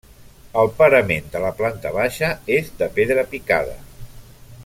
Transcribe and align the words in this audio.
El 0.61 0.69
parament 0.79 1.27
de 1.35 1.41
la 1.43 1.51
planta 1.59 1.91
baixa 1.99 2.31
és 2.57 2.73
de 2.81 2.89
pedra 2.99 3.27
picada. 3.35 3.77